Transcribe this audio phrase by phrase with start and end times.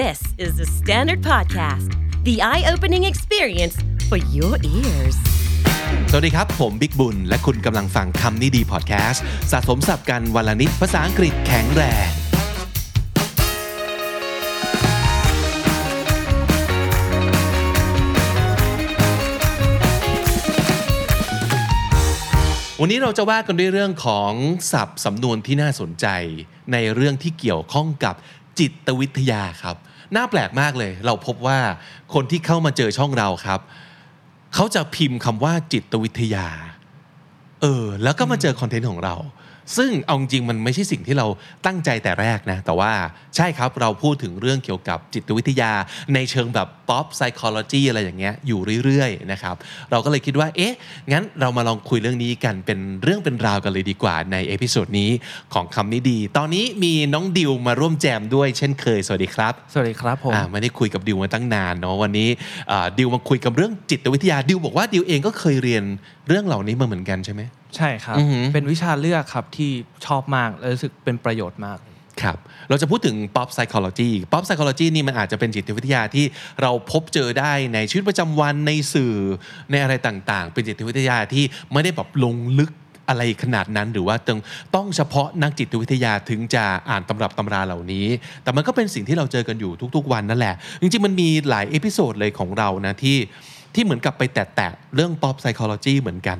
[0.00, 1.90] This is the Standard Podcast,
[2.24, 3.76] the eye opening experience
[4.08, 5.16] for your ears.
[6.10, 12.08] สวัสดีครับ ผมบิ๊กบุญ และคุณกำลังฟังคำนี้ดีพอดแคสต์สะสมสับกันวันละนิดภาษาอังกฤษแข็งแรง
[22.84, 24.32] วันนี้เราจะว่ากันด้วยเรื่องของ
[24.72, 26.06] ศัพท์สำนวนที่น่าสนใจ
[26.72, 28.14] ในเรื่องที่เกี่ยวข้องกับ
[28.62, 29.76] จิตวิทยาครับ
[30.16, 31.58] น่าแปลกมากเลย เราพบว่า
[32.14, 33.60] คนที่เข้ามาเจอช่องเราครับ
[34.54, 36.46] เขาจะพิมพ์คำว่าจิตวิทยา
[37.62, 39.16] เออ แล้วก็มาเจอคอนเทนต์ของเรา
[39.76, 41.26] ซึ่งเอาจริงมันไม่ใช่สิ่งที่เรา
[41.66, 42.92] ตั้งใจแต่แรกนะ แต่ว่า
[43.36, 45.72] ใช่ครับเราพูดถึงเรื่องเกี่ยวกับจิตวิทยา
[46.14, 49.56] ในเชิงแบบ pop psychology อะไรอย่างเงี้ยอยู่เรื่อยๆนะครับ
[49.90, 50.74] เราก็เลยคิดว่าเอ๊ะ
[51.12, 55.10] งั้นเรามาลองคุยเรื่องนี้กันเป็นเรื่องเป็นราวกันเลยดีกว่าใน episode นี้
[55.54, 62.28] ของคำนี้ดี ตอนนี้มีน้องดิวมาร่วมแจมด้วยเช่นเคย สวัสดีครับ สวัสดีครับผมอ่าไม่ได้คุยกับดิวมาตั้งนานเนาะวันนี้
[62.70, 65.84] อ่าดิวมาคุยกับเรื่องจิตวิทยาดิวบอกว่าดิวเองก็เคยเรียน
[66.28, 67.42] เรื่องเหล่านี้มาเหมือนกันใช่ไหม
[67.76, 69.70] ใช่ครับอือหือเป็นวิชาเลือกครับที่
[70.06, 71.78] ชอบมากและรู้สึกเป็นประโยชน์มาก
[72.22, 72.36] ครับ
[72.68, 76.24] เราจะพูดถึง pop psychology pop psychology นี่มันอาจจะเป็นจิตวิทยาที่
[76.62, 79.14] เราพบเจอได้ในชีวิตประจำวันในสื่อ
[79.70, 82.70] ในอะไรต่างๆ เป็นจิตวิทยาที่ไม่ได้แบบลงลึก
[83.08, 84.38] อะไรขนาดนั้นหรือว่าต้อง
[84.74, 88.06] ต้องเฉพาะนักจิตวิทยาถึงจะอ่านตำรับตำราเหล่านี้
[88.42, 93.16] แต่มันก็เป็นสิ่งที่เราเจอกันอยู่ทุกๆวันนั่นแหละ จริงๆมันมีหลาย episode เลยของเรานะที่
[93.74, 96.38] ที่เหมือนกับไปแตะๆเรื่อง pop psychology เหมือนกัน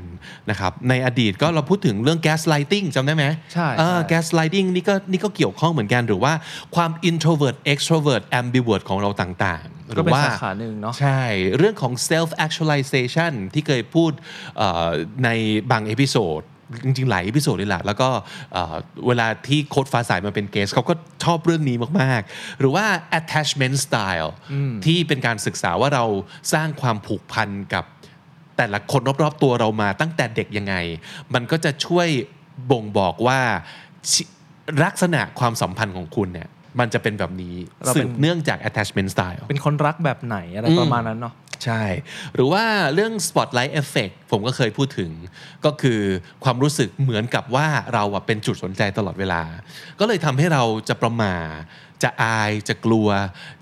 [0.50, 6.33] นะครับในอดีตก็เราพูดถึงเรื่อง gaslighting จำได้ไหมใช่เออใช่ gaslighting นี่ก็นี่ก็เกี่ยวข้องเหมือนกัน หรือว่า
[6.77, 11.22] ความ introvert extrovert ambivert ของเราต่างๆก็รือเป็นว่าสาขาหนึ่งเนาะใช่
[11.58, 14.12] เรื่องของ self actualization ที่เคยพูด
[14.56, 14.91] เอ่อ
[15.24, 15.28] ใน
[15.70, 16.42] บาง episode
[16.84, 18.08] จริงๆ หลาย episode เลยแหละแล้วก็
[18.52, 18.74] เอ่อ
[19.06, 22.86] เวลาที่โค้ชฟ้าใสมาเป็น guest เขาก็ชอบเรื่องนี้มากๆ หรือว่า
[23.18, 24.30] attachment style
[24.84, 26.04] ที่เป็นการศึกษาว่าเรา
[26.52, 27.84] สร้างความผูกพันกับ
[28.56, 30.74] แต่ละคนรอบๆ ตัวเรามาตั้งแต่เด็กยังไง
[31.34, 32.08] มันก็จะช่วย
[32.70, 33.40] บ่งบอกว่า
[34.11, 34.23] ชี้
[34.84, 36.48] ลักษณะความสัมพันธ์ของคุณเนี่ย
[36.80, 41.34] มันจะเป็นแบบนี้เราเป็นสืบเนื่องจาก attachment style เป็นคนรักแบบไหนอะไรประมาณนั้นเนาะ
[41.64, 41.83] ใช่
[42.34, 42.64] หรือว่า
[42.95, 45.11] เรื่อง spotlight effect ผมก็เคยพูดถึง
[45.64, 46.00] ก็คือ
[46.45, 49.42] ความรู้สึกเหมือนกับว่าเราเป็นจุดสนใจตลอดเวลา
[50.00, 51.34] ก็เลยทำให้เราจะประมา
[52.02, 53.08] จะอายจะกลัว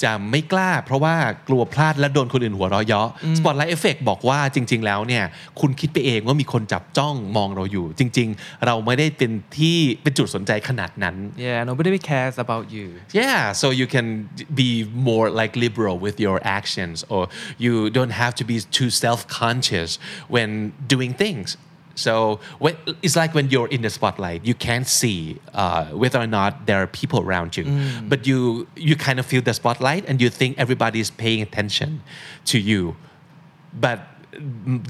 [0.03, 1.15] จะไม่กล้า เพราะว่า
[1.49, 3.09] กลัวพลาดและโดนคนอื่นหัวเราะเยาะ
[3.39, 5.25] spotlight effect บอกว่าจริง ๆ แล้วเนี่ย
[5.61, 14.29] คุณคิดไปเองว่ามีคนจับจ้องมองเราอยู่ จริง ๆ เราไม่ได้เป็นที่เป็นจุดสนใจขนาดนั้น yeah nobody cares about you Yeah, so you can
[14.63, 14.71] be
[15.11, 17.23] more like liberal with your actions, or
[17.65, 19.91] you don't have to be too self-conscious
[20.35, 21.57] when doing things.
[21.95, 26.27] So when, it's like when you're in the spotlight, you can't see uh, whether or
[26.27, 27.65] not there are people around you,
[28.11, 28.39] but you
[28.89, 31.91] you kind of feel the spotlight and you think everybody is paying attention
[32.51, 32.97] to you,
[33.85, 33.99] but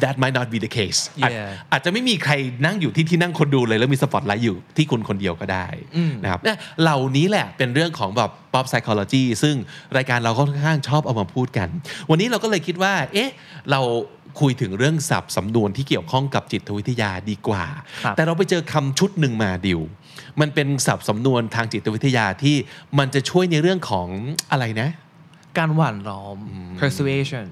[0.05, 1.51] that might not be the case อาจ Yeah.
[1.73, 2.33] อาจจะไม่มีใคร
[2.67, 5.67] นั่งอยู่ที่ที่นั่งคนดูเลยแล้วมีสปอตไลท์อยู่ที่คุณคนเดียวก็ได้
[6.23, 9.55] นะครับเนี่ยเหล่านี้แหละเป็นเรื่องของแบบ pop psychology ซึ่ง
[9.97, 11.69] รายการเราค่อนข้างชอบเอามาพูดกัน
[12.11, 13.31] วันนี้เราก็เลยคิดว่า เอ๊ะ
[13.71, 13.81] เรา
[14.41, 17.65] คุยถึงเรื่องศัพท์สำนวนที่เกี่ยวข้องกับจิตวิทยาดีกว่า
[18.05, 19.81] ครับแต่เราไปเจอคำชุดหนึ่งมาดิว
[20.41, 22.57] มันเป็นศัพท์สำนวนทางจิตวิทยาที่
[22.99, 24.09] มันจะช่วยในเรื่องของ
[24.51, 24.91] อะไรนะ
[25.59, 26.39] การหว่านล้อม
[26.81, 27.47] persuasion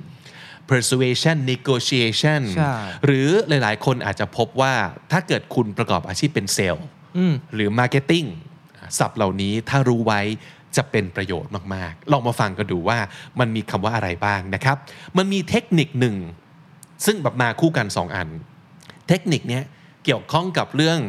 [0.71, 2.75] persuasion negotiation ใช่
[3.05, 4.75] หรือหลาย ๆ คนอาจจะพบว่า
[5.13, 6.87] ถ้าเกิดคุณประกอบอาชีพเป็นเซลล์
[7.55, 8.29] หรือ marketing
[8.99, 10.21] ศัพท์เหล่านี้ถ้ารู้ไว้
[10.77, 12.99] จะเป็นประโยชน์มาก ๆ ลองมาฟังกันดูว่า
[13.41, 14.77] มันมีคำว่าอะไรบ้างนะครับ
[15.17, 16.17] มันมีเทคนิคหนึ่ง
[17.05, 18.29] ซึ่งแบบมาคู่กัน 2 อัน
[19.09, 19.65] เทคนิคเนี้ย
[20.05, 21.01] เกี่ยวข้องกับเรื่อง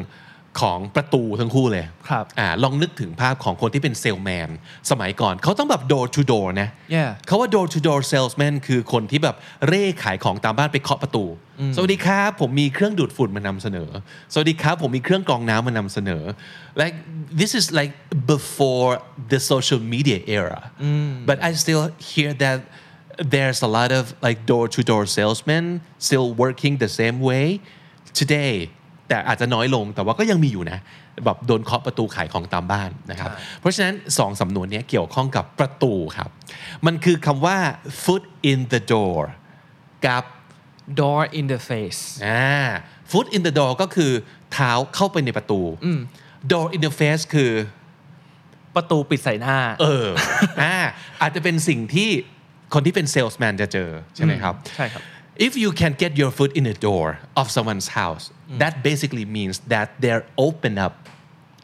[0.61, 4.49] ของประตูทั้งคู่เลยครับอ่าลองนึกถึงภาพของคนที่เป็นเซลแมน
[4.89, 9.35] สมัยก่อนเขาต้องแบบ door to door นะ Yeah เขาว่า door to door salesman คือคนที่แบบ
[9.67, 11.25] เร่ขายของตามบ้านไปเคาะประตู
[11.75, 13.89] สวัสดีครับผมมีเครื่องดูดฝุ่นมานำเสนอ
[14.33, 16.23] สวัสดีครับผมมีเครื่องกรองน้ำมานำเสนอ
[16.81, 16.95] like
[17.39, 17.93] this is like
[18.33, 18.91] before
[19.31, 20.61] the social media era
[21.29, 22.59] but I still hear that
[23.33, 25.65] there's a lot of like door to door salesmen
[26.07, 27.45] still working the same way
[28.19, 28.53] today
[29.07, 30.79] แต่อาจจะน้อยลงแต่ว่าก็ยังมีอยู่นะ
[31.25, 33.29] แบบโดนเคาะประตูขายของตามบ้านนะครับ
[33.59, 36.29] เพราะฉะนั้นสองสำนวนเนี้ยเกี่ยวข้องกับประตูครับ
[36.85, 37.57] มันคือคำว่า
[38.03, 39.19] foot in the door
[40.07, 40.23] กับ
[40.99, 42.65] door in the face อ่า
[43.11, 44.11] foot in the door ก็คือ
[44.53, 45.61] เท้าเข้าไปในประตู
[46.51, 47.51] door in the face คือ
[48.75, 50.07] ประตูปิดใส่หน้า เออ
[50.61, 50.75] อ่า
[51.21, 52.09] อาจจะเป็นสิ่งที่
[52.74, 55.02] คนที่เป็น salesman จะเจอ ใช่ไหมครับ ใช่ครับ
[55.46, 57.06] If you can get your foot in the door
[57.40, 58.24] of someone's house
[58.62, 60.94] that basically means that they're open up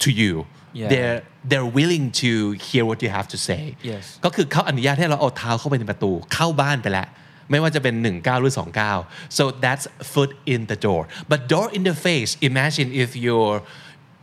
[0.04, 0.34] to you
[0.80, 0.88] Yeah.
[0.92, 1.20] they're
[1.50, 2.30] they're willing to
[2.68, 7.06] hear what you have to say Yes ก็คือเขาอนุญาตให้เราเอาเท้าเข้าไปในประตูเข้าบ้านไปแล้ว
[7.50, 8.98] ไม่ว่าจะเป็น1ก้าวหรือ2ก้าว
[9.36, 13.58] so that's foot in the door but door in the face imagine if you're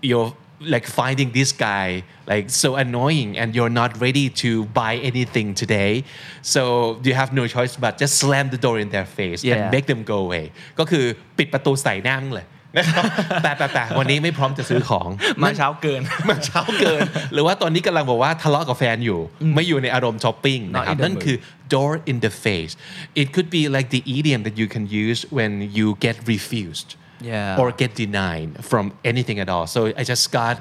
[0.09, 0.31] you're
[0.75, 1.87] like finding this guy
[2.31, 4.49] like so annoying and you're not ready to
[4.81, 5.93] buy anything today
[6.53, 6.61] so
[7.07, 9.75] you have no choice but just slam the door in their face and Yeah.
[9.75, 10.45] make them go away
[10.79, 11.05] ก็คือ
[11.37, 12.47] ปิดประตูใส่หน้ามึงเลย
[12.77, 13.03] นะครับ
[13.43, 15.09] แปะแปะแปะวันนี้ไม่พร้อมจะซื้อของ
[15.43, 17.01] มาเช้าเกิน มันเช้าเกิน
[17.33, 19.19] หรือว่าตอนนี้กำลังบอกว่าทะเลาะกับแฟนอยู่
[19.55, 21.37] ไม่อยู่ในอารมณ์ช้อปปิ้งนะครับ in the นั่นคือ
[21.73, 22.73] door in the face
[23.21, 26.89] it could be like the idiom that you can use when you get refused
[27.30, 27.60] Yeah.
[27.60, 30.54] or get denied from anything at all so I just got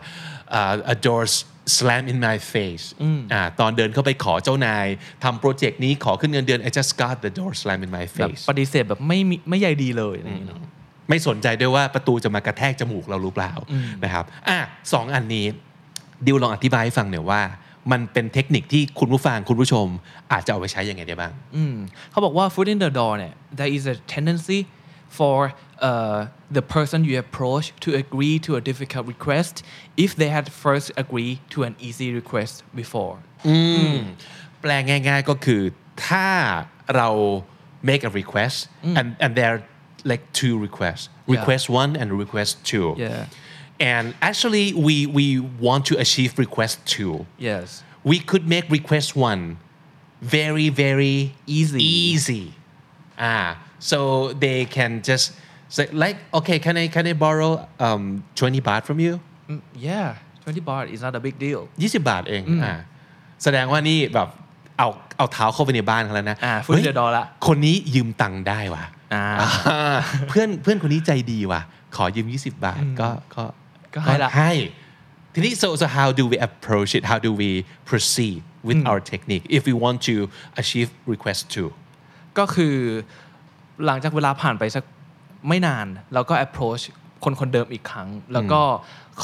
[0.58, 1.46] uh, a door s-
[1.78, 2.86] slam in my face
[3.34, 4.86] อ่าตอนเดินเข้าไปขอเจ้านาย
[5.24, 10.62] ทำโปรเจกต์นี้ขอขึ้นเงินเดือน I just got the door slam in my แบบ face ปฏิเสธแบบไม่มีไม่ใยดีเลยอะไรอย่างเงี้ยเนอะ
[11.10, 13.54] ไม่สนใจด้วยว่าประตูจะมากระแทกจมูกเราหรือเปล่า
[14.04, 14.58] นะครับอะ
[14.94, 15.46] สองอันนี้
[16.26, 17.42] ดิวลองอธิบายให้ฟังหน่อยว่า
[17.92, 19.88] มันเป็นเทคนิคที่คุณผู้ฟังคุณผู้ชม
[20.32, 21.76] อาจจะเอาไปใช้ยังไงได้บ้างอืม
[22.12, 24.60] เขาบอกว่า foot in the door เนี่ย there is a tendency
[25.19, 25.39] for
[25.89, 26.27] uh,
[26.57, 29.55] the person you approach to agree to a difficult request
[30.05, 33.17] if they had first agreed to an easy request before
[34.61, 35.63] แปลง่ายๆก็คือ
[36.07, 36.29] ถ้า
[36.97, 37.11] เรา
[37.91, 38.57] make a request
[38.99, 39.63] and and there are
[40.11, 41.05] like two requests
[41.37, 43.25] request one and request two Yeah.
[43.93, 45.27] and actually we we
[45.67, 47.15] want to achieve request two
[47.49, 47.67] yes
[48.11, 49.43] we could make request one
[50.37, 51.17] very very
[51.59, 51.81] Easy.
[52.09, 52.45] easy
[53.33, 53.51] ah
[53.91, 53.99] so
[54.45, 55.27] they can just
[55.77, 57.53] say like okay can I can I borrow
[57.87, 58.03] um
[58.35, 59.15] 20 baht from you
[59.51, 60.09] Mm, yeah
[60.45, 62.75] 20 baht is not a big deal 20 บาทเองอ่า
[63.43, 64.29] แสดงว่านี่แบบ
[64.79, 68.85] เอาเอาเท้าเข้าไปในบ้านเขาแล้วนะ อ่า foot in the door ละ คนนี้ยืมตังค์ได้ว่ะ
[69.15, 69.25] อ่า
[69.69, 69.97] อ่า
[70.29, 71.61] เพื่อนเพื่อนคนนี้ใจดีว่ะ
[71.97, 73.45] ขอยืม 20 บาทก็ก็
[73.95, 74.53] ก็ให้ละ ให้
[75.35, 77.51] ทีนี้ so so how do we approach it how do we
[77.91, 80.15] proceed with our technique if we want to
[80.61, 81.69] achieve request two
[82.39, 82.77] ก็คือ
[83.86, 84.84] หลังจากเวลาผ่านไปสัก
[85.48, 86.84] ไม่นานเราก็ approach
[87.24, 88.62] คนคนเดิมอีกครั้ง แล้วก็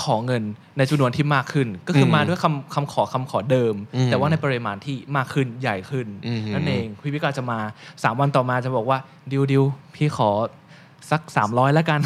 [0.02, 0.44] ขอเงิน
[0.78, 6.08] ในจำนวนที่มากขึ้น ก็คือมาด้วยคำคำขอคำขอเดิม แต่ว่าในปริมาณที่มากขึ้นใหญ่ขึ้น
[6.54, 7.60] นั่นเองพี่พิการจะมา
[7.92, 8.98] 3 วันต่อมาจะบอกว่า
[9.32, 9.64] ดิวดิว
[9.96, 10.30] พี่ขอ
[11.12, 12.00] สัก 300 แล้วกัน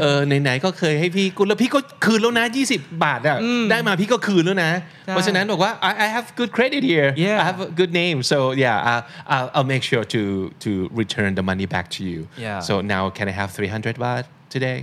[0.00, 3.38] เออไหนๆก็เคยให้พี่กูแล้วพี่ก็คืนแล้วนะ 20 บาทอะ
[3.70, 4.70] ได้มาพี่ก็คืนแล้วนะ
[5.04, 7.38] ใช่เพราะฉะนั้นบอกว่า I, I have good credit here Yeah.
[7.42, 10.22] I have a good name so yeah I'll, I'll, I'll make sure to
[10.64, 10.70] to
[11.02, 12.58] return the money back to you Yeah.
[12.68, 14.24] so now can I have 300 baht
[14.56, 14.78] today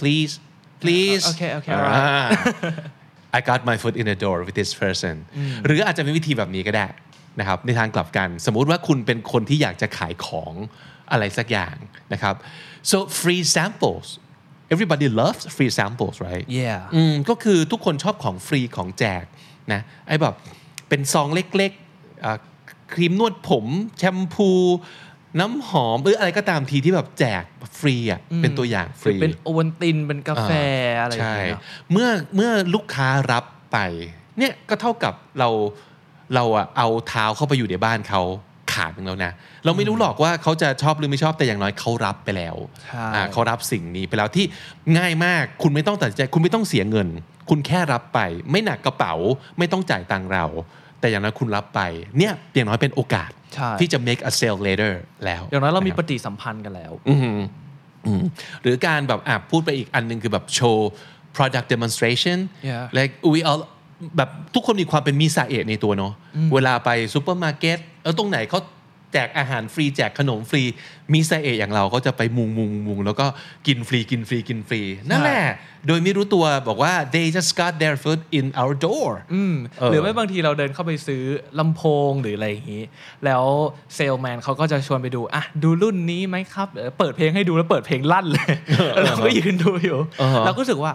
[0.00, 0.32] please
[0.84, 3.38] please Okay, okay, อ่า alright.
[3.38, 5.14] I got my foot in the door with this person
[5.66, 6.86] หรืออาจจะมีวิธีแบบนี้ก็ได้
[7.40, 10.54] นะครับในทางกลับกัน สมมุติว่าคุณเป็นคนที่อยากจะขายของ
[11.12, 11.76] อะไรสักอย่าง
[12.12, 12.34] นะครับ
[12.90, 14.06] so free samples
[14.72, 19.24] everybody loves free samples right yeah อืมก็คือทุกคนชอบของฟรีของแจก
[19.72, 20.34] นะไอ้แบบ
[20.88, 22.38] เป็นซองเล็กๆอ่า
[22.92, 23.66] ครีมนวดผม
[23.98, 24.50] แชมพู
[25.40, 27.44] น้ำหอมหรืออะไรก็ตามทีที่แบบแจก
[27.78, 30.52] ฟรีอะเป็นตัวอย่างฟรี เป็นโอวัลตินเป็นกาแฟ
[31.00, 31.62] อะไรอย่างใช่เงี้ยเนอะ
[31.92, 33.78] เมื่อเมื่อลูกค้ารับไป
[34.38, 35.48] เนี่ยก็เท่ากับเรา
[36.34, 38.22] เราอะเอาเท้าเข้าไปอยู่ในบ้านเขา
[38.72, 39.32] ขาดหนึ่งแล้วนะ
[39.64, 44.44] เราไม่รู้หรอกว่าเขาจะชอบหรือไม่ชอบแต่อย่างน้อยเขารับไปแล้วใช่อ่าเขารับสิ่งนี้ไปแล้วที่
[44.98, 47.08] ง่ายมากคุณไม่ต้องตัดสินใจ คุณไม่ต้องเสียเงิน
[47.50, 48.20] คุณแค่รับไป
[48.50, 49.14] ไม่หนักกระเป๋า
[49.58, 50.44] ไม่ต้องจ่ายตังค์เรา
[51.00, 51.80] แต่อย่างน้อยคุณรับไป
[52.18, 54.92] เนี่ยอย่างน้อยเป็นโอกาสใช่ที่จะ make a sale later
[55.24, 57.40] แล้ว อย่างน้อยเรามีะคปบฏิสัมพันธ์กันแล้วอืม
[58.06, 58.22] อืม
[58.62, 60.90] หรือการแบบอะพูดไปอีกอันหนึ่งคือแบบโชว์
[61.36, 62.38] product demonstration
[62.70, 62.84] Yeah.
[62.98, 63.60] like we all
[64.16, 66.12] แบบทุกคนมีความเป็นมีสาเอะในตัวเนาะ
[66.54, 68.60] เวลาไปซูเปอร์มาร์เก็ตเออตรงไหนเขา
[69.14, 70.62] แจกอาหารฟรีแจกขนมฟรี
[71.12, 73.26] มีสาเอะอย่างเราก็จะไปมุงมุงมุงแล้วก็
[73.66, 74.80] กินฟรีกินฟรีกินฟรี
[75.10, 75.42] นั่นแหละ
[75.86, 81.22] โดยไม่รู้ตัวบอกว่า they just got their foot in our door อืมเออหรือไม่บางทีเราเดินเข้าไปซื้อ
[81.58, 82.84] ลำโพงหรืออะไรอย่างนี้
[83.24, 83.44] แล้ว
[83.94, 88.52] เซลแมนเขาก็จะชวนไปดูอะดูรุ่นนี้ไหมครับเออเปิดเพลงให้ดูแล้วเปิดเพลงลั่นเลย
[88.92, 90.92] แล้วเราก็ยืนดูอยู่อ่าฮะเราก็รู้สึกว่า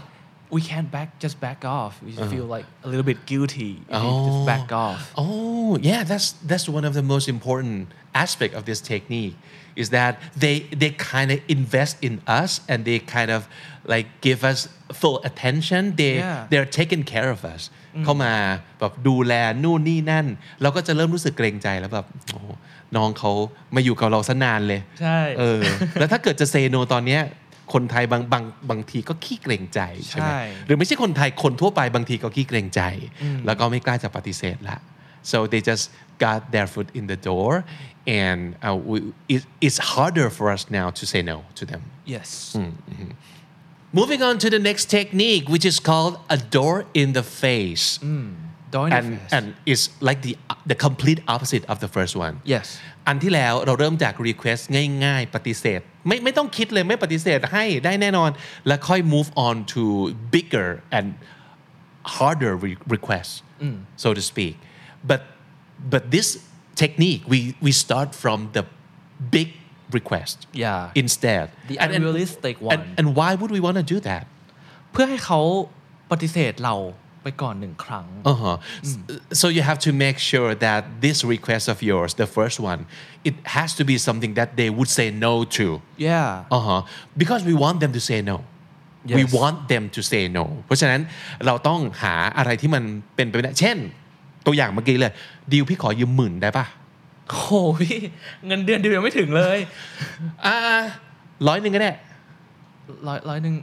[0.57, 4.11] we can't back just back off we feel like a little bit guilty if we
[4.29, 4.47] just Oh.
[4.53, 7.77] back off Oh, yeah, that's that's one of the most important
[8.25, 9.37] aspect of this technique
[9.83, 10.13] is that
[10.45, 13.41] they they kind of invest in us and they kind of
[13.93, 14.59] like give us
[15.01, 15.83] full attention.
[16.01, 16.41] They Yeah.
[16.51, 17.63] they're taking care of us.
[18.05, 18.33] เข้ามา
[18.79, 19.33] แบบดูแล
[19.65, 20.27] นู่นนี่นั่น
[20.63, 22.47] เราก็จะเริ่มรู้สึกเกรงใจแล้วแบบโอ้โห
[22.97, 23.33] น้องเขา
[23.75, 25.61] มาอยู่กับเราซะนานเลย ใช่ เออ
[25.95, 27.23] แล้วถ้าเกิดจะเซโนตอนเนี้ย
[27.74, 32.82] คนไทยบางบางบางทีก็ขี้เกรงใจใช่ไหมใช่หรือไม่ใช่คนไทยคนทั่วไปบางทีก็ขี้เกรงใจ
[33.46, 34.78] แล้วก็ไม่กล้าจะปฏิเสธละ
[35.32, 35.86] so they just
[36.26, 37.52] got their foot in the door
[38.24, 38.98] and uh, we,
[39.34, 41.82] it, it's harder for us now to say no to them
[42.14, 42.30] yes
[44.00, 48.45] moving on to the next technique which is called a door in the face Door
[48.65, 49.33] in the and face.
[49.37, 50.33] and it's like the
[50.71, 52.67] the complete opposite of the first one Yes
[53.07, 54.63] อันที่แล้วเราเริ่มจาก request
[55.05, 58.31] ง่าย ๆ ปฏิเสธ ไม่ไม่ต้องคิดเลยไม่ปฏิเสธให้ได้แน่นอน
[58.67, 59.83] แล้วค่อย move on to
[60.35, 61.07] bigger and
[62.17, 63.37] harder re- requests
[64.03, 64.55] so to speak
[65.11, 65.21] but
[65.93, 66.29] but this
[66.83, 68.65] technique we we start from the
[69.37, 69.49] big
[69.99, 70.83] request Yeah.
[71.03, 72.81] instead The And- and- unrealistic and, one.
[72.99, 74.25] and why would we want to do that
[74.93, 75.41] เพื่อให้เขา
[76.11, 76.75] ปฏิเสธเรา
[77.26, 78.56] ไปก่อนหนึ่งครั้ง Uh-huh.
[78.90, 78.98] S-
[79.42, 82.82] So you have to make sure that this request of yours, the first one,
[83.30, 85.66] it has to be something that they would say no to.
[86.10, 86.80] yeah Uh-huh.
[87.22, 88.38] Because we want them to say no.
[89.20, 89.34] We Yes.
[89.40, 90.46] want them to say no.
[90.66, 91.02] เพราะฉะนั้น
[91.46, 92.84] เราต้องหาอะไรที่มัน
[93.16, 93.78] เป็นไปไม่ได้เช่น
[94.46, 95.14] ตัวอย่างเมื่อกี้เลย
[95.52, 96.66] ดิวพี่ขอยืมหมื่นได้ปะ
[97.30, 97.52] โอ้โห
[97.82, 98.00] พี่
[98.48, 99.58] เงินเดือนเดียวยังไม่ถึงเลย
[100.46, 100.56] อ่า
[101.48, 101.92] ร้อยหนึ่งก็ได้
[103.08, 103.56] ร้อยร้อยหนึ่ง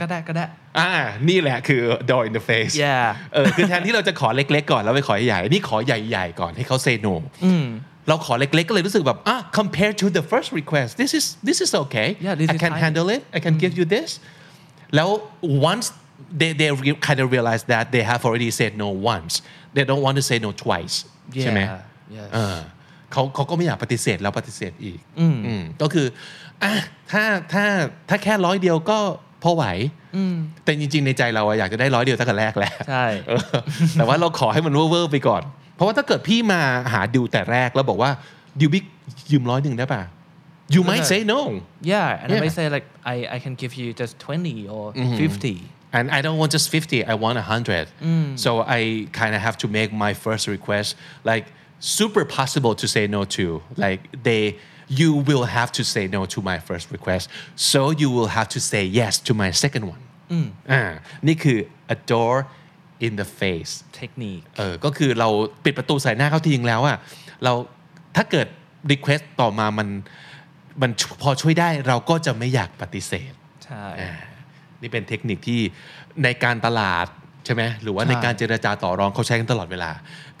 [0.00, 0.44] ก็ได้ก็ได้
[0.78, 0.90] อ่า
[1.28, 7.14] นี่แหละคือ door in the face Yeah เออคือแทนที่เราจะขอเล็ก ๆ ก่อนแล้วไปขอใหญ่ๆนี่ขอใหญ่ๆก่อนให้เขา say no
[8.08, 12.60] เราขอเล็กๆก็เลยรู้สึกแบบอะ compared to the first request this is this is okay Yeah, this I is
[12.64, 12.82] can fine.
[12.84, 14.08] handle it I can give you this
[14.94, 15.08] แล้ว
[15.72, 15.86] once
[16.40, 19.32] they they re- kind of realize that they have already said no once
[19.74, 20.96] they don't want to say no twice
[21.42, 21.60] ใช่ไหม
[22.16, 22.28] Yeah, yes.
[23.12, 25.26] เออเขาเขาก็ไม่อยากปฏิเสธแล้วปฏิเสธอีกอื
[25.60, 26.06] มก็คือ
[26.62, 26.72] อะ
[27.12, 27.64] ถ้าถ้า
[28.08, 28.98] ถ้าแค่ร้อยเดียวก็
[29.42, 29.64] พอไหว
[30.64, 33.40] แต่จริง ๆ ในใจเราอะอยากจะได้ร้อยเดียวตั้งแต่แรกแล้วใช่เออ
[33.94, 35.42] แต่ว่าเราขอให้มันเวอร์ๆไปก่อน
[35.74, 36.60] เพราะว่าถ้าเกิดพี่มา
[36.92, 38.10] หาดิวแต่แรกแล้วบอกว่า
[38.60, 38.84] ดิวบิ๊ก
[39.30, 40.02] ยืมร้อยหนึ่งได้ป่ะ
[40.74, 41.40] you might say no
[41.92, 42.44] yeah and I Yeah.
[42.44, 45.56] may say like I I can give you just 20 or 50
[45.96, 47.88] and I don't want just 50 I want 100
[48.44, 48.80] so I
[49.20, 50.88] kind of have to make my first request
[51.30, 51.44] like
[51.98, 53.44] super possible to say no to
[53.84, 54.42] like they
[55.00, 57.24] you will have to say no to my first request
[57.70, 60.02] so you will have to say yes to my second one
[60.72, 60.82] อ่า
[61.26, 61.58] นี่คือ
[61.94, 62.34] a door
[63.06, 65.28] in the face technique เออก็คือเรา
[65.64, 66.98] ปิดประตูใส่หน้าเขาทีนึงแล้วอะ
[67.44, 67.52] เรา
[68.16, 68.46] ถ้าเกิด
[68.92, 69.88] request ต่อมามัน
[70.82, 70.90] มัน
[71.22, 73.32] พอช่วยได้เราก็จะไม่อยากปฏิเสธ
[73.64, 74.12] ใช่อ่า
[74.82, 75.60] นี่เป็นเทคนิคที่
[76.24, 77.06] ในการตลาด
[77.44, 79.90] ใช่ไหมหรือว่าในการเจรจาต่อรองเขาใช้กันตลอดเวลา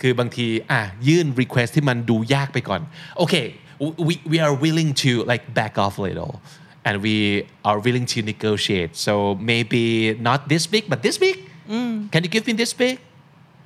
[0.00, 2.80] คือบางทีอะยื่น request ที่มันดูยากไปก่อน
[3.18, 3.34] โอเค
[4.06, 6.34] we we are willing to like back off a little
[6.86, 7.16] and we
[7.68, 9.12] are willing to negotiate so
[9.50, 9.84] maybe
[10.28, 11.36] not this big but this big
[12.12, 12.96] can you give me this big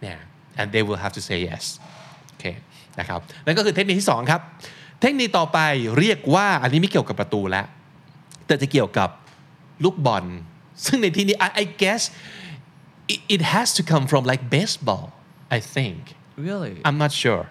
[0.06, 0.20] yeah
[0.58, 1.64] and they will have to say yes
[2.28, 2.44] โอเค
[2.98, 4.40] นะครับนั่นก็คือเทคนิคที่ 2 ครับ
[5.00, 5.58] เทคนิคต่อไป
[5.98, 7.66] เรียกว่าอันนี้ไม่เกี่ยวกับประตูแล้ว
[8.46, 9.08] แต่จะเกี่ยวกับ
[9.84, 10.24] ลูกบอล
[10.84, 12.02] ซึ่งในที่นี้ I, I guess
[13.12, 15.06] it, it has to come from like baseball
[15.56, 16.00] I think
[16.49, 17.44] really I'm not sure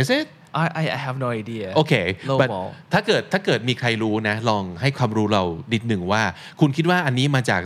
[0.00, 0.26] is it
[0.62, 1.92] I I I have no idea โอเค
[2.30, 6.22] low but ball ถ้าเกิดถ้าเกิดมีใครรู้นะ ลองให้ความรู้เรานิดหนึ่งว่า
[6.60, 7.62] คุณคิดว่าอันนี้มาจาก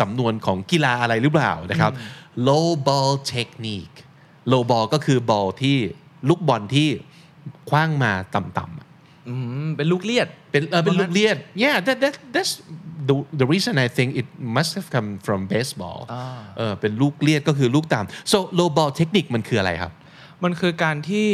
[0.00, 1.92] สำนวนของกีฬาอะไรหรือเปล่านะครับ
[2.48, 3.96] low ball technique
[4.52, 5.76] low ball ก็คือบอลที่
[6.28, 6.88] ลูกบอลที่
[7.70, 8.86] คว้างมาต่ำๆอะ
[9.28, 9.34] อื
[9.64, 12.52] มเป็นลูกเลียด เป็นเออเป็นลูกเลียด yeah that that that's
[13.08, 16.00] the the reason I think it must have come from baseball
[16.58, 19.92] เออเป็นลูกเลียดก็คือลูกต่ำ so low ball technique มันคืออะไรครับ
[20.44, 21.28] มันคือการที่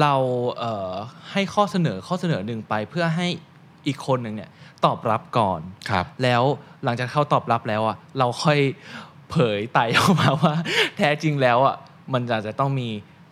[0.00, 0.14] เรา
[0.58, 0.92] เอ่อ
[1.32, 3.26] ให้ข้อเสนอข้อเสนอหนึ่งไปเพื่อให้
[3.86, 4.50] อีกคนหนึ่งเนี่ย
[4.84, 5.60] ตอบรับก่อน
[5.90, 6.42] ครับ แล้ว
[6.84, 8.60] หลังจากเขาตอบรับแล้วอะเราค่อย
[9.30, 10.54] เผยไต่ออกมาว่า
[10.96, 11.76] แท้จริงแล้วอะ
[12.12, 12.88] มันอาจจะต้องมี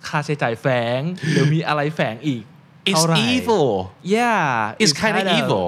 [0.09, 0.67] ค่าใช้จ่ายแฝ
[0.99, 2.45] งหรือมีอะไรแฝงอีก
[2.91, 3.69] it's เท่าไหร่ evil
[4.17, 5.65] yeah it's kind of kind of evil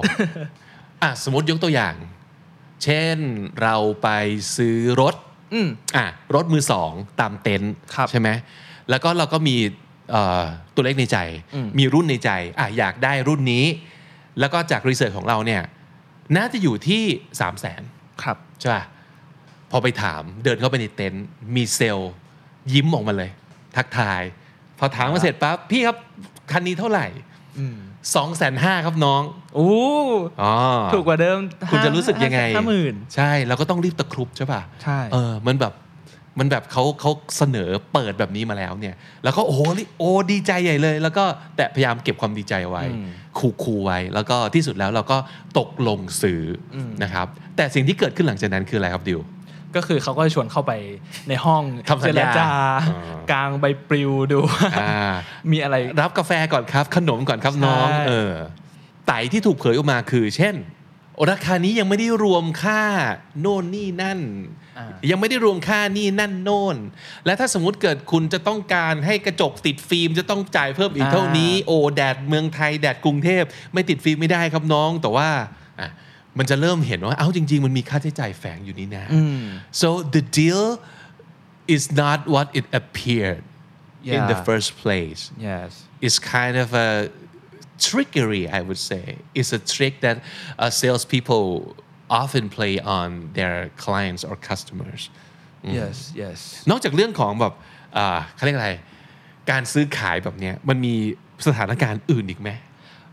[1.03, 1.95] อะสมมติยกตัวอย่าง
[2.85, 3.17] เช่น
[3.63, 4.09] เราไป
[4.57, 5.15] ซื้อรถ
[5.53, 8.29] อืมอะรถมือสองตามเต็นท์ครับใช่ไหม
[8.91, 9.57] แล้วก็เราก็มี
[10.11, 10.45] เอ่อ
[10.75, 11.19] ตัวเลขในใจ
[11.79, 13.65] มีรุ่นในใจอะอยากได้รุ่นนี้
[14.41, 15.63] แล้วก็จากรีเสิร์ชของเราเนี่ย
[16.37, 17.81] น่าจะอยู่ที่3 0 0 0 0น
[18.23, 18.85] ครับใช่ป่ะ
[19.71, 22.13] พอไปถามเดินเข้าไปในเต็นท์มีเซลล์
[22.73, 23.31] ยิ้มออกมาเลย
[23.77, 24.23] ทักทาย
[24.79, 25.97] พอถามมาเสร็จปั๊บพี่ครับ
[26.53, 27.07] คันนี้เท่าไหร่
[28.15, 29.23] สองแสนห้าครับน้อง
[29.55, 29.71] โอ้
[30.43, 30.55] อ๋อ
[30.95, 31.39] ถูกกว่าเดิม
[31.71, 35.75] คุณจะรู้สึกยังไงห้าหมื่นใช่เราก็ต้องรีบตะครุบใช่ป่ะใช่เออมันแบบ
[36.39, 39.61] มันแบบเขาเขาเสนอเปิดแบบนี้มาแล้วเนี่ย แล้วก็โอ้โห
[39.99, 41.25] โอ้ดีใจใหญ่เลย แล้วก็
[41.57, 42.85] แต่พยายามเก็บความดีใจเอาไว้
[43.39, 45.19] คูคูไว้ แล้วก็ที่สุดแล้วเราก็
[45.59, 46.43] ตกลงซื้อ
[46.75, 47.27] อนะครับ
[47.57, 49.21] แต่สิ่งที่เกิดขึ้นหลังจากนั้นคืออะไรครับดิว
[49.77, 50.73] ก็คือเขาก็จะชวนเข้าไป
[51.29, 52.75] ในห้องทำสัเจญรญาจาอ่า
[53.31, 55.13] กลางใบปลิวดูว่าอ่า
[55.51, 58.33] มีอะไรรับกาแฟก่อนครับ ขนมก่อนครับน้องใช่เออ
[59.07, 60.55] ไต่ที่ถูกเผยออกมาคือ เช่น
[61.31, 62.83] ราคานี้ยังไม่ได้รวมค่า
[63.41, 64.21] โน่นนี่นั่น
[64.79, 66.77] อ่ายังไม่ได้รวมค่านี่นั่นโน่น
[67.27, 75.29] และถ้าสมมติเกิดคุณจะต้องการให้กระจกติดฟิล์มจะต้องจ่ายเพิ่มอีกเท่านี้ โอ้แดดเมืองไทยแดดกรุงเทพไม่ติดฟิล์มไม่ได้ครับน้องแต่ว่า
[75.81, 75.89] อะ
[76.39, 79.05] มันจะเริ่มเห็นว่าเอ้าจริง ๆ มันมีค่าใช้จ่ายแฝงอยู่นี่นะ
[79.81, 80.65] so the deal
[81.75, 83.43] is not what it appeared
[84.17, 84.49] in the Yeah.
[84.49, 85.71] first place yes
[86.07, 86.91] it's kind of a
[87.89, 89.05] trickery, I would say.
[89.39, 90.17] It's a trick that
[90.59, 91.47] uh, salespeople
[92.23, 95.03] often play on their clients or customers.
[95.79, 96.39] yes yes
[96.71, 97.55] นอกจากเรื่องของแบบ
[97.97, 98.71] อ่าเขาเรียกอะไร
[99.51, 100.95] การซื้อขายแบบเนี้ยมันมี
[101.47, 102.51] สถานการณ์อื่นอีกไหม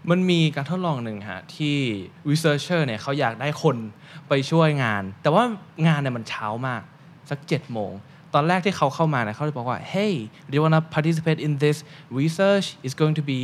[0.10, 1.78] มันมีการทดลองหนึ่งฮะที่
[2.30, 3.78] researcher เนี่ยเขาอยากได้คน
[4.30, 5.44] ไปช่วยงาน แต่ว่า
[5.88, 6.82] งานเนี่ยมันเช้ามาก
[7.30, 7.92] สัก7จ็ดโมง
[8.34, 10.14] ตอนแรกที่เขาเข้ามาเนี่ยเขาเลยบอกว่า hey
[10.50, 11.78] do you wanna participate in this
[12.20, 13.42] research it's going to be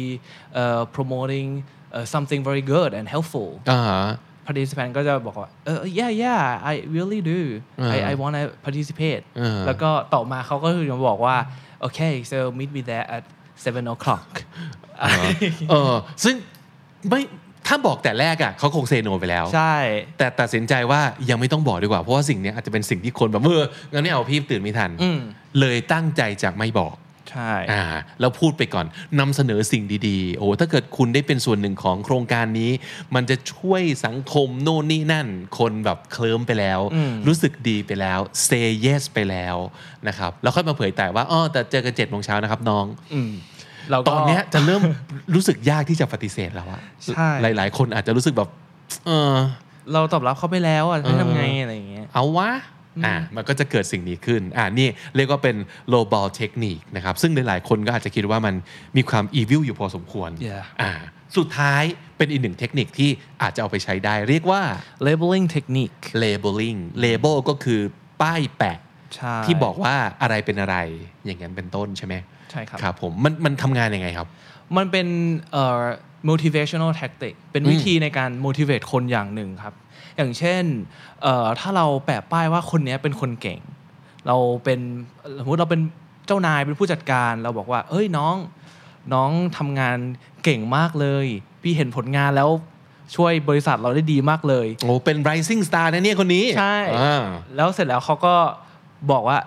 [0.62, 1.48] uh, promoting
[1.96, 4.03] uh, something very good and helpful อ่าฮะ
[4.48, 7.39] participant ก็จะบอกว่าเออ yeah yeah I really do
[7.94, 11.38] I I wanna participate อ่าแล้วก็ต่อมาเขาก็คือจะบอกว่า
[11.88, 13.24] okay so meet me there at
[13.63, 14.30] seven o'clock
[15.70, 16.36] เออซึ่ง
[17.10, 17.22] ไม่
[17.68, 19.77] ถ้าบอกแต่แรกอะเขาคงเซโนไปแล้ว ใช่
[20.18, 25.20] แต่ตัดสินใจว่ายังไม่ต้องบอกดีกว่า เพราะว่าสิ่งเนี้ยอาจจะเป็นสิ่งที่คนแบบเอองั้นไม่เอาพี่ตื่นไม่ทันอืม
[25.60, 26.96] เลยตั้งใจจะไม่บอก
[27.32, 27.84] ใช่อ่า
[28.20, 28.86] แล้วพูดไปก่อน
[29.20, 32.72] นำเสนอสิ่งดีๆ โอ้ถ้าเกิดคุณได้เป็นส่วนหนึ่งของโครงการนี้
[33.15, 35.27] มันจะช่วยสังคมโน่นนี่นั่น
[35.60, 36.80] คนแบบเคลิ้มไปแล้ว
[37.27, 39.58] รู้สึกดีไปแล้ว say yes ไปแล้ว
[40.08, 43.50] นะครับ แล้วค่อยมาเผยแต่ว่าอ๋อแต่เจอกันเจ็ดโมงเช้านะครับน้อง อืมเราก็
[44.10, 44.82] ตอนเนี้ยจะเริ่ม
[45.36, 46.82] รู้สึกยากที่จะปฏิเสธแล้วอะ
[47.16, 48.50] ใช่หลาย ๆ คนอาจจะรู้สึกแบบ
[49.08, 49.34] เออ
[49.94, 52.52] เราตอบรับเขาไปแล้วอะจะเออทำไงอะไรอย่างเงี้ยเอาวะ
[53.06, 55.56] อ่ามันก็จะเกิดสิ่งนี้ขึ้นอ่านี่เรียกว่าเป็น
[55.94, 58.56] low ball technique นะครับ ซึ่งหลายๆคนก็อาจจะคิดว่ามัน
[58.98, 60.92] มีความ evil อยู่พอสมควร Yeah อ่า
[61.38, 61.84] สุดท้าย
[62.18, 63.10] เป็นอีกหนึ่งเทคนิคที่
[63.42, 64.62] อาจจะเอาไปใช้ได้เรียกว่า
[65.08, 67.80] labeling technique labeling label ก็คือ
[68.22, 68.78] ป้ายแปะ
[69.16, 70.76] ใช่ที่บอกว่าอะไรเป็นอะไร
[71.26, 72.16] อย่างนั้นเป็นต้นใช่ไหม
[72.51, 74.27] ใช่ครับครับผมมันมันทำงานยังไงครับ
[74.77, 75.08] มันเป็น
[75.51, 75.81] เอ่อ
[76.29, 79.74] motivational tactic เป็นวิธีในการ motivate คนอย่างหนึ่งครับ
[80.17, 80.63] อย่างเช่น
[81.22, 83.60] เอ่อถ้าเราแปะป้ายว่าคนเนี้ยเป็นคนเก่ง
[84.27, 84.79] เราเป็น
[85.39, 85.81] สมมติเราเป็น
[86.27, 88.36] เจ้านายเป็นผู้จัดการเราบอกว่า เอ้ยน้อง
[89.13, 89.98] น้องทำงาน
[90.43, 91.25] เก่งมากเลย
[91.62, 92.49] พี่เห็นผลงานแล้ว
[93.15, 97.23] ช่วยบริษัทเราได้ดีมากเลย โอ้เป็น rising star นะเนี่ยคนนี้ ใช่อ่า
[97.56, 98.36] แล้วเสร็จแล้วเขาก็
[99.12, 99.38] บอกว่า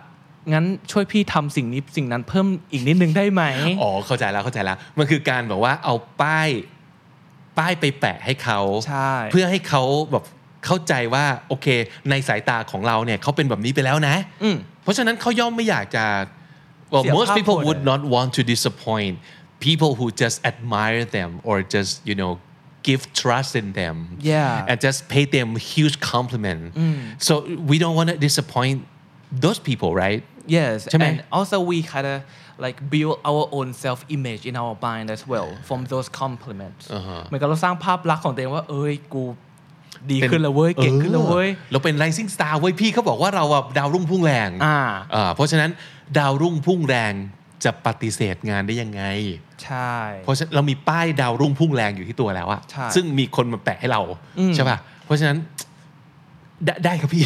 [0.53, 3.43] งั้นช่วยพี่ทำสิ่งนี้สิ่งนั้นเพิ่มอีกนิดนึงได้ไหม
[3.83, 6.49] อ๋อเข้าใจแล้วเข้าใจแล้วมันคือการแบบว่าเอาป้าย
[7.59, 10.25] ป้ายไปแปะให้เขาใช่เพื่อให้เขาแบบ
[10.67, 11.67] เข้าใจว่าโอเค
[12.11, 16.05] ในสายตาของเราเนี่ยเขาเป็นแบบนี้ไปแล้วนะอืมเพราะฉะนั้นเขาย่อมไม่อยากจะ
[16.93, 19.15] well เสีย most ภาพ people พจน์ would not want to disappoint
[19.69, 22.33] people who just admire them or just you know
[22.89, 23.97] give trust in them
[24.33, 24.69] Yeah.
[24.71, 26.63] and just pay them huge compliment
[27.27, 27.33] so
[27.71, 28.77] we don't want to disappoint
[29.45, 30.23] those people right
[30.57, 32.19] Yes, ใช่ไหม and also we kind of
[32.65, 36.85] like build our own self image in our mind as well from those compliments
[37.29, 39.25] เหมือนกับเราสร้างภาพลักษณ์ของตัวเองว่า เอ้ยกู
[40.11, 44.79] ดีขึ้นแล้วเว้ย เก่งขึ้นแล้วเว้ยออเราเป็น rising star เว้ยพี่เขาบอกว่าเราอะดาวรุ่งพุ่งแรงอ่า
[45.15, 45.71] อ่าเพราะฉะนั้น
[46.19, 47.15] ดาวรุ่งพุ่งแรง
[47.65, 49.03] จะปฏิเสธงานได้ยังไง
[49.65, 54.03] ใช่ เพราะฉะนั้นเรามีป้ายดาวรุ่งพุ่งแรงอยู่ที่ตัวแล้วอะใช่ซึ่งมีคนมาแปะให้เรา
[54.55, 55.39] ใช่ป่ะ เพราะฉะนั้น
[56.67, 57.25] ได้ได้ครับพี่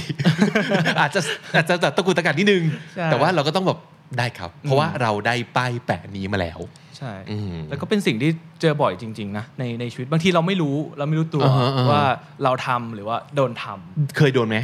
[1.01, 1.21] อาจจะ
[1.55, 2.63] อาจจะตะกุกตะกัดนิดนึง
[2.95, 3.79] ใช่แต่ว่าเราก็ต้องแบบ
[4.19, 6.59] ได้ครับ เพราะว่าเราได้ป้ายแปะนี้มาแล้ว
[6.99, 12.05] ใช่อืมแล้วก็เป็นสิ่งที่เจอบ่อยจริง ๆ นะ ในในชีวิตบางทีเราไม่รู้เราไม่รู้ตัวอ่าฮะอ่าฮะว่า
[12.45, 14.59] เราทำหรือว่าโดนทำเคยโดนไหม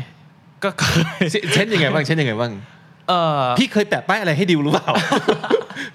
[0.65, 0.85] ก็เค
[1.23, 2.53] ยเช่นเช่นยังไงบ้างเช่นยังไงบ้าง
[3.09, 4.89] เออพี่เคยแปะป้ายอะไรให้ดิวหรือเปล่า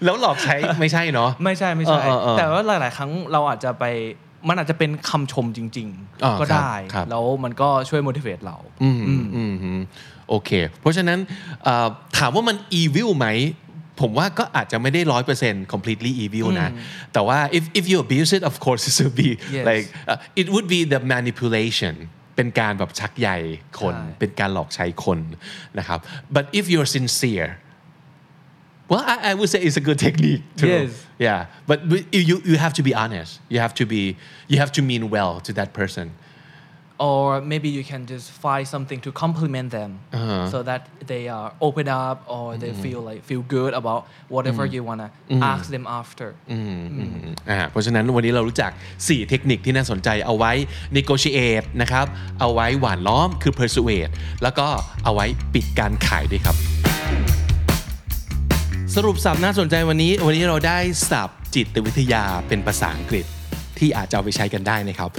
[0.03, 3.85] แล้วหลอกใช้ไม่ใช่เนาะไม่ใช่ไม่ใช่เออเออเออแต่ว่าหลาย ๆ ครั้งเราอาจจะไป
[4.47, 5.87] มันอาจจะเป็นคำชมจริง
[6.23, 9.81] อ่าๆก็ได้ครับครับแล้วมันก็ช่วย motivate เราอืมอืมอืม
[10.29, 10.49] โอเค
[10.81, 11.19] เพราะฉะนั้น
[11.63, 13.27] เอ่อถามว่ามัน evil ไหม
[14.01, 16.69] ผมว่าก็อาจจะไม่ได้ร้อยเปอร์เซ็นต์ completely evil นะ
[17.13, 19.65] แต่ว่า if if you abuse it of course it would be Yes.
[19.69, 21.95] like uh, it would be the manipulation
[22.35, 23.29] เป็นการแบบชักใย
[23.79, 25.19] คนใช่เป็นการหลอกใช้คน
[25.77, 25.99] นะครับ
[26.35, 27.49] but if you're sincere
[28.91, 30.91] well I, I would say it's a good technique too Yes.
[31.26, 34.02] yeah but but you you have to be honest you have to be
[34.52, 36.06] you have to mean well to that person
[37.08, 40.46] or maybe you can just find something to compliment them Uh-huh.
[40.52, 42.84] so that they are open up or they Mm-hmm.
[42.86, 44.00] feel like feel good about
[44.34, 45.08] whatever you wanna
[45.52, 46.28] ask them after
[47.50, 50.52] อ่าเพราะฉะนั้นวันนี้เรารู้จัก 4 เทคนิคที่น่าสนใจเอาไว้
[50.96, 52.06] negotiate นะครับ
[52.40, 54.12] เอาไว้หวานล้อมคือ persuade
[54.42, 54.66] แล้วก็
[55.04, 56.77] เอาไว้ปิดการขายด้วยครับ
[58.95, 60.77] สรุปสับน่าสนใจวันนี้ วันนี้เราได้
[61.09, 63.25] สับจิตวิทยาเป็นภาษาอังกฤษ
[63.79, 65.09] ที่อาจจะเอาไปใช้กันได้นะครับ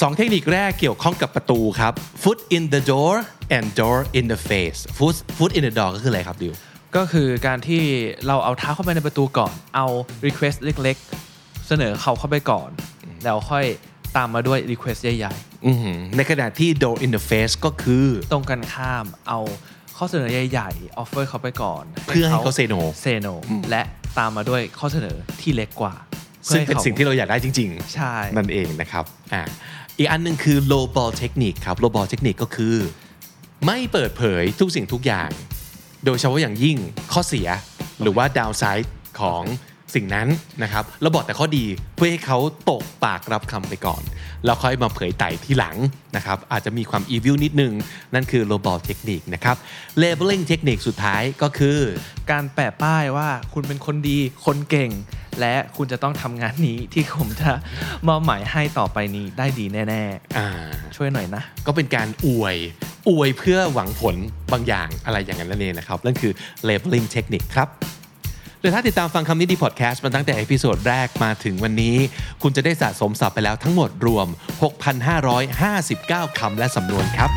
[0.00, 3.14] สองเทคนิคแรกเกี่ยวข้องกับประตูครับ foot in the door
[3.56, 6.52] and door in the face foot foot in the door ก็คืออะไรครับดิว
[6.96, 7.82] ก็คือการที่
[8.26, 9.86] เราเอาเท้าเข้าไปในประตูก่อน เอา
[10.26, 12.68] request เล็กๆ เสนอเขาเข้าไปก่อน
[13.24, 13.64] แล้วค่อย
[14.16, 15.34] ตามมาด้วย request ใหญ่
[15.66, 19.40] อือหือในขณะที่ door in the face ก็คือๆตรงกันข้ามเอา
[19.96, 23.28] ข้อเสนอใหญ่ๆ offer เขาไปก่อนเพื่อให้เขา say no เซโน
[23.70, 23.82] และ
[24.18, 25.94] ตามมาด้วยข้อเสนอที่เล็กกว่า
[26.52, 29.04] ซึ่งเป็นพื่อให้ขาสิ่งที่เราอยากได้จริงใช่ๆนั่นเองนะครับ
[29.34, 29.42] อ่า
[29.98, 32.76] อีกอันหนึงคือ low ball technique ครับ low ball technique ก็คือ
[33.66, 35.30] ไม่เปิดเผยทุกสิ่งทุกอย่าง
[36.04, 36.76] โดยเฉพาะอย่างยิ่ง
[37.12, 37.48] ข้อเสีย
[38.00, 38.88] หรือว่า downside
[39.20, 39.42] ของ
[39.94, 40.28] สิ่งนั้น
[40.62, 41.64] นะครับเราบอกแต่ข้อดี
[41.96, 42.38] เพื่อให้เขา
[42.70, 44.02] ตกปากรับคำไปก่อน
[44.44, 45.76] แล้วค่อยมาเผยไต่ที่หลัง
[46.16, 47.72] นะครับอาจจะมีความ evil นิดนึง
[48.14, 49.56] นั่นคือ low ball technique นะครับ
[50.02, 51.78] labeling technique สุดท้ายก็คือ
[52.30, 54.90] การแปะป้ายว่าคุณเป็นคนดีคนเก่ง
[55.40, 57.52] และคุณจะต้องทำงานนี้ที่ผมจะ
[58.08, 60.04] มอบหมายให้ต่อไปนี้ได้ดีแน่
[60.36, 62.56] อ่าๆช่วยหน่อยนะ ก็เป็นการอวย
[63.08, 64.16] อวยเพื่อหวังผล
[64.52, 66.32] บางอย่างอะไรอย่างนั้นนั่นเองนะครับนั่นคือ
[66.68, 67.68] labeling technique ครับ
[68.66, 71.96] แต่ถ้าติดตามฟังคำนี้ดีพอดแคสต์มาตั้งแต่ episode แรกมาถึงวันนี้
[72.42, 74.26] คุณจะได้สะสมศัพท์ไปแล้วทั้งหมดรวม
[75.52, 77.30] 6,559 คำและสำนวนครับ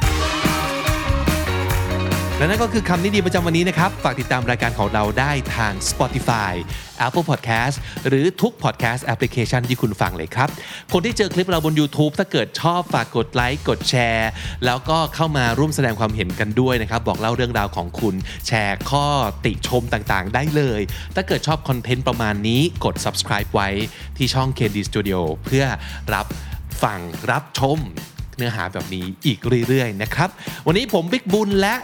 [2.39, 6.53] และนั่นก็คือคำนี้ดีประจำวันนี้นะครับ ฝากติดตามรายการของเราได้ทาง Spotify
[7.05, 7.75] Apple Podcast
[8.07, 10.49] หรือทุก podcast application ที่คุณฟังเลยครับ
[10.93, 14.29] คนที่เจอคลิปเราบน YouTube ถ้าเกิดชอบฝากกดไลค์กดแชร์
[14.65, 18.15] แล้วก็เข้ามาร่วมแสดงความเห็นกันด้วยนะครับ บอกเล่าเรื่องราวของคุณ
[18.47, 19.07] แชร์ข้อ
[19.45, 20.81] ติชมต่างๆ ได้เลย
[21.15, 23.69] ถ้าเกิดชอบคอนเทนต์ประมาณนี้กด subscribe ไว้
[24.17, 25.65] ที่ช่อง KD Studio เพื่อ
[26.13, 26.27] รับ
[26.83, 26.99] ฟัง
[27.31, 27.79] รับชม
[28.37, 30.29] เนื้อหาแบบนี้อีกเรื่อยๆนะครับ
[30.67, 31.75] วันนี้ผมบิ๊กบุญและ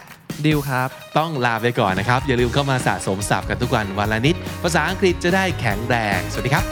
[0.44, 6.64] ดิวครับ ต้องลาไปก่อนนะครับ อย่าลืมเข้ามาสะสมศัพท์กันทุกวันวันละนิด ภาษาอังกฤษจะได้แข็งแรง สวัสดีครับ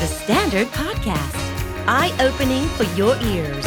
[0.00, 1.36] The Standard Podcast,
[1.86, 3.66] eye opening for your ears.